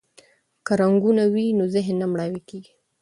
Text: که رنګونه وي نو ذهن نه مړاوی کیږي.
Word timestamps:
که 0.65 0.73
رنګونه 0.81 1.23
وي 1.33 1.45
نو 1.57 1.63
ذهن 1.75 1.95
نه 2.01 2.05
مړاوی 2.11 2.41
کیږي. 2.49 2.71